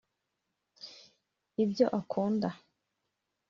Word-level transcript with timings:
ibyo 1.63 1.85
akunda 1.99 2.49